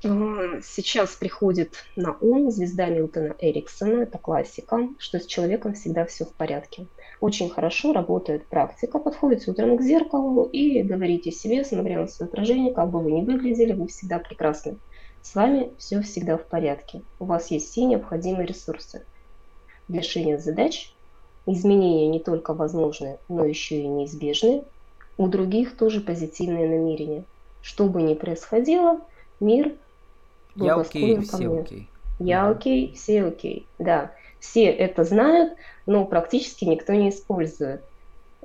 Сейчас 0.00 1.16
приходит 1.16 1.74
на 1.96 2.16
ум 2.20 2.52
звезда 2.52 2.86
Милтона 2.86 3.34
Эриксона, 3.40 4.02
это 4.02 4.16
классика, 4.16 4.88
что 4.96 5.18
с 5.18 5.26
человеком 5.26 5.74
всегда 5.74 6.04
все 6.04 6.24
в 6.24 6.32
порядке. 6.34 6.86
Очень 7.20 7.50
хорошо 7.50 7.92
работает 7.92 8.46
практика. 8.46 9.00
Подходите 9.00 9.50
утром 9.50 9.76
к 9.76 9.82
зеркалу 9.82 10.44
и 10.44 10.82
говорите 10.82 11.32
себе, 11.32 11.64
смотря 11.64 11.98
на 11.98 12.06
свое 12.06 12.28
отражение, 12.28 12.72
как 12.72 12.90
бы 12.90 13.00
вы 13.00 13.10
ни 13.10 13.24
выглядели, 13.24 13.72
вы 13.72 13.88
всегда 13.88 14.20
прекрасны. 14.20 14.76
С 15.20 15.34
вами 15.34 15.72
все 15.78 16.00
всегда 16.02 16.36
в 16.36 16.44
порядке. 16.44 17.02
У 17.18 17.24
вас 17.24 17.50
есть 17.50 17.68
все 17.72 17.84
необходимые 17.84 18.46
ресурсы 18.46 19.04
для 19.88 20.00
решения 20.00 20.38
задач. 20.38 20.92
Изменения 21.46 22.06
не 22.06 22.20
только 22.20 22.54
возможны, 22.54 23.18
но 23.28 23.44
еще 23.44 23.80
и 23.80 23.88
неизбежны. 23.88 24.62
У 25.16 25.26
других 25.26 25.76
тоже 25.76 26.00
позитивные 26.00 26.68
намерения. 26.68 27.24
Что 27.62 27.86
бы 27.86 28.00
ни 28.02 28.14
происходило, 28.14 29.00
мир 29.40 29.74
я 30.64 30.76
окей, 30.76 31.20
все 31.20 31.60
окей. 31.60 31.88
Я 32.18 32.48
окей, 32.48 32.94
все 32.94 33.24
окей. 33.24 33.66
Да, 33.78 34.12
все 34.40 34.64
это 34.66 35.04
знают, 35.04 35.54
но 35.86 36.04
практически 36.04 36.64
никто 36.64 36.92
не 36.92 37.10
использует. 37.10 37.82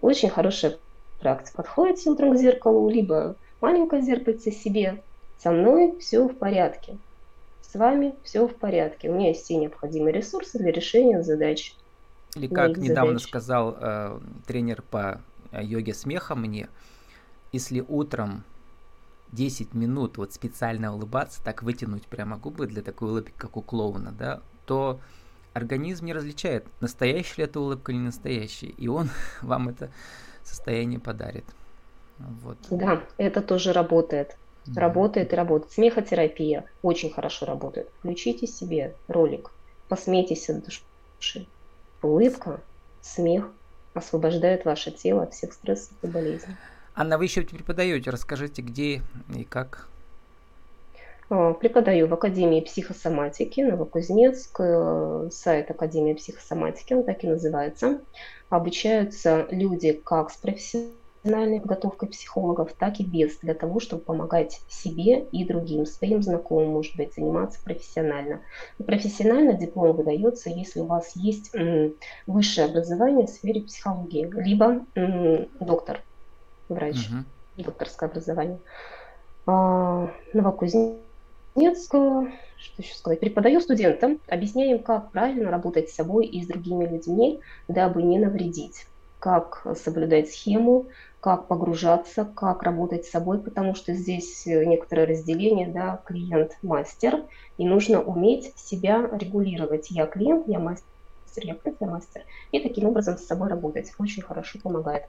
Очень 0.01 0.29
хорошая 0.29 0.77
практика. 1.20 1.58
Подходите 1.58 2.10
утром 2.10 2.34
к 2.34 2.38
зеркалу, 2.38 2.89
либо 2.89 3.36
маленькое 3.62 4.01
зеркальце 4.01 4.51
себе. 4.51 5.01
Со 5.38 5.51
мной 5.51 5.98
все 6.00 6.27
в 6.27 6.36
порядке. 6.36 6.98
С 7.62 7.75
вами 7.75 8.13
все 8.24 8.48
в 8.48 8.55
порядке. 8.55 9.10
У 9.10 9.15
меня 9.15 9.29
есть 9.29 9.46
все 9.46 9.55
необходимые 9.55 10.13
ресурсы 10.13 10.60
для 10.60 10.72
решения 10.72 11.24
задач. 11.24 11.75
Или 12.36 12.48
как 12.48 12.77
недавно 12.77 13.13
задач. 13.13 13.27
сказал 13.27 13.75
э, 13.79 14.20
тренер 14.46 14.84
по 14.84 15.22
э, 15.51 15.63
йоге 15.63 15.93
смеха 15.93 16.36
мне, 16.36 16.67
если 17.51 17.84
утром 17.88 18.43
10 19.33 19.73
минут 19.73 20.17
вот 20.17 20.33
специально 20.33 20.93
улыбаться, 20.93 21.43
так 21.43 21.63
вытянуть 21.63 22.07
прямо 22.07 22.37
губы 22.37 22.67
для 22.67 22.81
такой 22.81 23.09
улыбки, 23.09 23.33
как 23.35 23.57
у 23.57 23.61
клоуна, 23.61 24.11
да, 24.11 24.41
то 24.65 24.99
организм 25.53 26.05
не 26.05 26.13
различает, 26.13 26.65
настоящая 26.81 27.33
ли 27.37 27.43
это 27.45 27.59
улыбка 27.59 27.91
или 27.91 27.99
не 27.99 28.05
настоящая, 28.05 28.67
и 28.67 28.87
он 28.87 29.09
вам 29.41 29.69
это 29.69 29.91
состояние 30.43 30.99
подарит. 30.99 31.45
Вот. 32.19 32.57
Да, 32.69 33.03
это 33.17 33.41
тоже 33.41 33.73
работает. 33.73 34.38
Mm-hmm. 34.65 34.79
Работает 34.79 35.34
и 35.34 35.36
работает. 35.36 35.73
Смехотерапия 35.73 36.65
очень 36.81 37.12
хорошо 37.12 37.45
работает. 37.45 37.89
Включите 37.99 38.47
себе 38.47 38.95
ролик, 39.08 39.51
посмейтесь 39.89 40.49
от 40.49 40.63
души. 40.63 41.47
Улыбка, 42.01 42.62
смех 43.01 43.49
освобождает 43.93 44.65
ваше 44.65 44.91
тело 44.91 45.23
от 45.23 45.34
всех 45.34 45.53
стрессов 45.53 45.93
и 46.01 46.08
болезней. 46.08 46.55
Анна, 46.95 47.17
вы 47.17 47.23
еще 47.23 47.41
преподаете, 47.41 48.12
расскажите, 48.12 48.62
где 48.62 49.01
и 49.36 49.43
как? 49.43 49.88
А, 51.29 51.53
преподаю 51.53 52.08
в 52.08 52.13
Академии 52.13 52.62
психосоматики 52.62 53.62
Новокузнецк, 53.62 54.56
э, 54.60 55.29
сайт 55.32 55.71
Академии 55.71 56.13
психосоматики, 56.13 56.93
он 56.93 57.03
так 57.03 57.23
и 57.23 57.27
называется. 57.27 57.99
Обучаются 58.49 59.47
люди 59.49 59.93
как 59.93 60.29
с 60.29 60.38
профессиональной 60.38 61.62
подготовкой 61.62 62.10
психологов, 62.10 62.73
так 62.73 62.99
и 62.99 63.03
без, 63.03 63.38
для 63.38 63.56
того, 63.56 63.79
чтобы 63.79 64.03
помогать 64.03 64.62
себе 64.69 65.23
и 65.32 65.45
другим, 65.45 65.88
своим 65.88 66.21
знакомым, 66.21 66.73
может 66.73 66.95
быть, 66.95 67.15
заниматься 67.15 67.60
профессионально. 67.63 68.41
Профессионально 68.86 69.53
диплом 69.53 69.95
выдается, 69.95 70.51
если 70.51 70.82
у 70.82 70.86
вас 70.86 71.15
есть 71.15 71.56
высшее 72.27 72.67
образование 72.67 73.25
в 73.25 73.32
сфере 73.32 73.62
психологии, 73.62 74.29
либо 74.36 74.86
доктор 75.60 76.01
врач, 76.69 77.10
угу. 77.10 77.63
докторское 77.63 78.10
образование. 78.10 78.60
А, 79.45 80.10
Новокузнецк, 80.34 80.97
что 81.88 82.28
еще 82.78 82.95
сказать, 82.95 83.19
преподаю 83.19 83.60
студентам, 83.60 84.19
объясняем, 84.28 84.80
как 84.80 85.12
правильно 85.12 85.52
работать 85.52 85.89
с 85.89 85.95
собой 85.95 86.26
и 86.26 86.43
с 86.43 86.47
другими 86.47 86.86
людьми, 86.86 87.39
дабы 87.67 88.04
не 88.04 88.19
навредить, 88.19 88.88
как 89.19 89.65
соблюдать 89.76 90.32
схему, 90.32 90.88
как 91.19 91.47
погружаться, 91.47 92.26
как 92.36 92.63
работать 92.63 93.06
с 93.06 93.12
собой, 93.12 93.39
потому 93.39 93.76
что 93.76 93.93
здесь 93.93 94.45
некоторое 94.45 95.06
разделение, 95.06 95.67
да, 95.67 96.02
клиент-мастер, 96.06 97.23
и 97.58 97.65
нужно 97.65 98.02
уметь 98.02 98.58
себя 98.58 99.10
регулировать. 99.12 99.89
Я 99.89 100.06
клиент, 100.06 100.47
я 100.47 100.60
мастер 100.60 100.92
мастер, 101.34 101.46
я 101.46 101.56
профи-мастер, 101.56 102.22
и 102.52 102.60
таким 102.60 102.86
образом 102.86 103.17
с 103.17 103.26
собой 103.26 103.50
работать 103.50 103.91
очень 104.00 104.22
хорошо 104.22 104.60
помогает. 104.62 105.04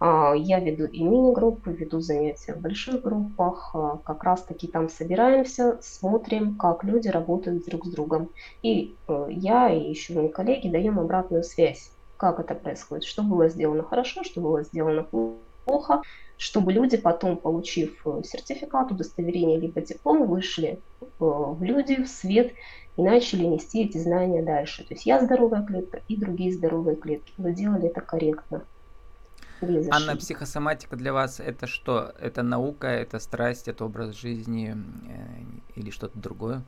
А, 0.00 0.34
я 0.34 0.60
веду 0.60 0.84
и 0.84 1.02
мини-группы, 1.02 1.72
веду 1.72 2.00
занятия 2.00 2.54
в 2.54 2.60
больших 2.60 3.02
группах, 3.02 3.70
а, 3.74 3.98
как 4.04 4.24
раз-таки 4.24 4.66
там 4.68 4.88
собираемся, 4.88 5.78
смотрим, 5.82 6.56
как 6.56 6.84
люди 6.84 7.08
работают 7.08 7.64
друг 7.66 7.86
с 7.86 7.90
другом. 7.90 8.30
И 8.62 8.96
э, 9.08 9.26
я 9.30 9.70
и 9.70 9.90
еще 9.90 10.14
мои 10.14 10.28
коллеги 10.28 10.68
даем 10.68 10.98
обратную 10.98 11.42
связь, 11.42 11.90
как 12.16 12.40
это 12.40 12.54
происходит, 12.54 13.04
что 13.04 13.22
было 13.22 13.48
сделано 13.48 13.82
хорошо, 13.82 14.24
что 14.24 14.40
было 14.40 14.62
сделано 14.62 15.06
плохо, 15.64 16.02
чтобы 16.36 16.72
люди 16.72 16.96
потом, 16.96 17.36
получив 17.36 18.06
э, 18.06 18.22
сертификат, 18.24 18.90
удостоверение 18.90 19.58
либо 19.58 19.80
диплом, 19.80 20.26
вышли 20.26 20.80
э, 21.00 21.06
в 21.18 21.62
люди, 21.62 22.02
в 22.02 22.08
свет 22.08 22.52
и 22.96 23.02
начали 23.02 23.44
нести 23.44 23.84
эти 23.84 23.98
знания 23.98 24.42
дальше. 24.42 24.84
То 24.84 24.94
есть 24.94 25.06
я 25.06 25.24
здоровая 25.24 25.62
клетка 25.62 26.00
и 26.08 26.16
другие 26.16 26.52
здоровые 26.52 26.96
клетки. 26.96 27.32
Вы 27.38 27.52
делали 27.52 27.88
это 27.88 28.00
корректно. 28.00 28.62
Анна, 29.90 30.16
психосоматика 30.16 30.96
для 30.96 31.12
вас 31.12 31.38
это 31.38 31.66
что? 31.66 32.12
Это 32.20 32.42
наука, 32.42 32.88
это 32.88 33.20
страсть, 33.20 33.68
это 33.68 33.84
образ 33.84 34.16
жизни 34.16 34.74
э, 34.74 35.78
или 35.78 35.90
что-то 35.90 36.18
другое? 36.18 36.62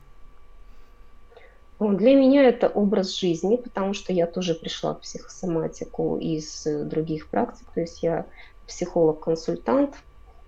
Для 1.79 2.15
меня 2.15 2.45
это 2.45 2.69
образ 2.69 3.13
жизни, 3.13 3.57
потому 3.57 3.93
что 3.93 4.13
я 4.13 4.27
тоже 4.27 4.55
пришла 4.55 4.93
в 4.93 5.01
психосоматику 5.01 6.17
из 6.17 6.65
э, 6.65 6.85
других 6.85 7.27
практик. 7.27 7.67
То 7.73 7.81
есть 7.81 8.01
я 8.01 8.25
психолог-консультант, 8.65 9.93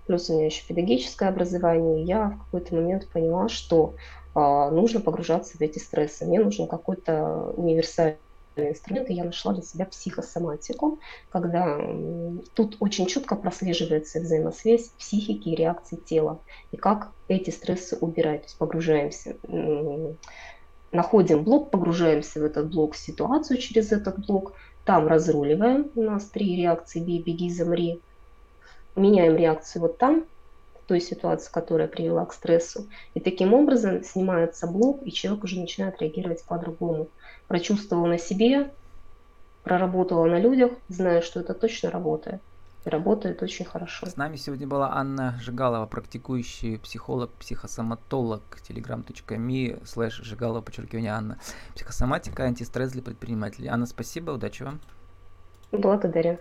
плюс 0.06 0.30
у 0.30 0.34
меня 0.34 0.46
еще 0.46 0.66
педагогическое 0.66 1.28
образование. 1.28 2.02
Я 2.02 2.28
в 2.30 2.44
какой-то 2.44 2.74
момент 2.74 3.08
поняла, 3.08 3.50
что 3.50 3.94
нужно 4.70 5.00
погружаться 5.00 5.56
в 5.56 5.60
эти 5.60 5.78
стрессы. 5.78 6.24
Мне 6.24 6.40
нужен 6.40 6.66
какой-то 6.66 7.52
универсальный 7.56 8.18
инструмент, 8.56 9.08
и 9.10 9.14
я 9.14 9.24
нашла 9.24 9.52
для 9.52 9.62
себя 9.62 9.86
психосоматику, 9.86 10.98
когда 11.30 11.78
тут 12.54 12.76
очень 12.80 13.06
четко 13.06 13.36
прослеживается 13.36 14.20
взаимосвязь 14.20 14.88
психики 14.98 15.50
и 15.50 15.54
реакции 15.54 15.96
тела, 15.96 16.40
и 16.72 16.76
как 16.76 17.12
эти 17.28 17.50
стрессы 17.50 17.96
убирать. 18.00 18.40
То 18.40 18.46
есть 18.46 18.58
погружаемся, 18.58 19.36
находим 20.90 21.44
блок, 21.44 21.70
погружаемся 21.70 22.40
в 22.40 22.44
этот 22.44 22.68
блок, 22.70 22.96
ситуацию 22.96 23.58
через 23.58 23.92
этот 23.92 24.26
блок, 24.26 24.54
там 24.84 25.06
разруливаем, 25.06 25.90
у 25.94 26.02
нас 26.02 26.24
три 26.24 26.56
реакции, 26.56 26.98
бей, 26.98 27.22
беги, 27.22 27.50
замри, 27.50 28.00
меняем 28.96 29.36
реакцию 29.36 29.82
вот 29.82 29.98
там, 29.98 30.24
той 30.88 31.00
ситуации, 31.00 31.52
которая 31.52 31.86
привела 31.86 32.24
к 32.24 32.32
стрессу. 32.32 32.88
И 33.14 33.20
таким 33.20 33.52
образом 33.52 34.02
снимается 34.02 34.66
блок, 34.66 35.02
и 35.04 35.12
человек 35.12 35.44
уже 35.44 35.60
начинает 35.60 36.00
реагировать 36.00 36.42
по-другому. 36.44 37.08
Прочувствовал 37.46 38.06
на 38.06 38.18
себе, 38.18 38.72
проработала 39.62 40.24
на 40.26 40.40
людях, 40.40 40.72
зная, 40.88 41.20
что 41.20 41.40
это 41.40 41.52
точно 41.52 41.90
работает. 41.90 42.40
И 42.86 42.88
работает 42.88 43.42
очень 43.42 43.66
хорошо. 43.66 44.06
С 44.06 44.16
нами 44.16 44.36
сегодня 44.36 44.66
была 44.66 44.94
Анна 44.94 45.38
Жигалова, 45.42 45.84
практикующий 45.86 46.78
психолог, 46.78 47.30
психосоматолог, 47.32 48.42
telegram.me 48.66 49.84
слэш 49.84 50.22
Жигалова, 50.22 50.62
подчеркивание 50.62 51.12
Анна. 51.12 51.38
Психосоматика, 51.74 52.44
антистресс 52.44 52.92
для 52.92 53.02
предпринимателей. 53.02 53.68
Анна, 53.68 53.84
спасибо, 53.84 54.30
удачи 54.30 54.62
вам. 54.62 54.80
Благодарю. 55.70 56.38